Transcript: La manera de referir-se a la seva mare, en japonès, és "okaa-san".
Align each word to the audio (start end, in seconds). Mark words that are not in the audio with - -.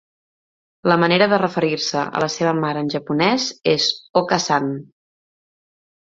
La 0.91 0.95
manera 1.01 1.25
de 1.33 1.37
referir-se 1.41 1.99
a 2.19 2.23
la 2.23 2.29
seva 2.35 2.53
mare, 2.59 2.81
en 2.85 2.89
japonès, 2.93 3.45
és 3.73 3.91
"okaa-san". 4.23 4.71